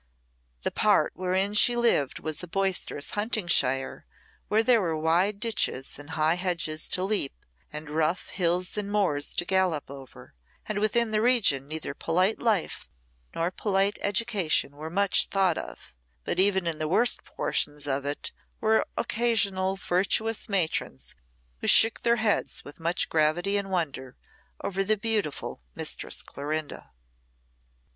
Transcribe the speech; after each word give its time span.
The 0.63 0.71
part 0.71 1.13
wherein 1.15 1.53
she 1.53 1.75
lived 1.75 2.17
was 2.17 2.41
a 2.41 2.47
boisterous 2.47 3.11
hunting 3.11 3.45
shire 3.45 4.07
where 4.47 4.63
there 4.63 4.81
were 4.81 4.97
wide 4.97 5.39
ditches 5.39 5.99
and 5.99 6.09
high 6.17 6.33
hedges 6.33 6.89
to 6.89 7.03
leap, 7.03 7.45
and 7.71 7.87
rough 7.87 8.29
hills 8.29 8.75
and 8.79 8.91
moors 8.91 9.31
to 9.35 9.45
gallop 9.45 9.91
over, 9.91 10.33
and 10.65 10.79
within 10.79 11.11
the 11.11 11.21
region 11.21 11.67
neither 11.67 11.93
polite 11.93 12.39
life 12.39 12.89
nor 13.35 13.51
polite 13.51 13.99
education 14.01 14.75
were 14.75 14.89
much 14.89 15.27
thought 15.27 15.59
of; 15.59 15.93
but 16.23 16.39
even 16.39 16.65
in 16.65 16.79
the 16.79 16.87
worst 16.87 17.23
portions 17.23 17.85
of 17.85 18.03
it 18.03 18.31
there 18.59 18.69
were 18.69 18.87
occasional 18.97 19.75
virtuous 19.75 20.49
matrons 20.49 21.13
who 21.59 21.67
shook 21.67 22.01
their 22.01 22.15
heads 22.15 22.65
with 22.65 22.79
much 22.79 23.07
gravity 23.07 23.55
and 23.55 23.69
wonder 23.69 24.15
over 24.63 24.83
the 24.83 24.97
beautiful 24.97 25.61
Mistress 25.75 26.23
Clorinda. 26.23 26.89